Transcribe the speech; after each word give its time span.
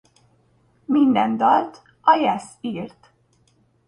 Minden 0.93 1.37
dalt 1.37 1.81
a 2.01 2.13
Yes 2.17 2.43
írt. 2.61 3.11